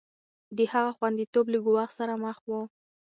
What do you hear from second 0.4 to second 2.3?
د هغه خونديتوب له ګواښ سره